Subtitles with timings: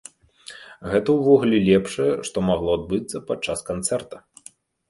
[0.93, 4.15] Гэта ўвогуле лепшае, што магло адбыцца падчас канцэрта!